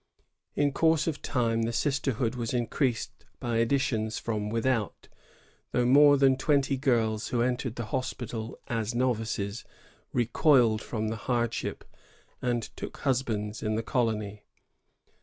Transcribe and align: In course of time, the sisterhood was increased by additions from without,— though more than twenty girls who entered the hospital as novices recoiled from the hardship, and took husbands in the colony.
In 0.55 0.71
course 0.71 1.05
of 1.05 1.21
time, 1.21 1.61
the 1.61 1.71
sisterhood 1.71 2.33
was 2.33 2.55
increased 2.55 3.23
by 3.39 3.57
additions 3.57 4.17
from 4.17 4.49
without,— 4.49 5.07
though 5.73 5.85
more 5.85 6.17
than 6.17 6.37
twenty 6.37 6.75
girls 6.75 7.27
who 7.27 7.43
entered 7.43 7.75
the 7.75 7.85
hospital 7.93 8.57
as 8.67 8.95
novices 8.95 9.63
recoiled 10.11 10.81
from 10.81 11.09
the 11.09 11.17
hardship, 11.29 11.83
and 12.41 12.63
took 12.75 12.97
husbands 12.97 13.61
in 13.61 13.75
the 13.75 13.83
colony. 13.83 14.43